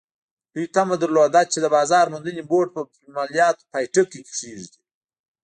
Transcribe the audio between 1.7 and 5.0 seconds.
بازار موندنې بورډ به پر مالیاتو پای ټکی کېږدي.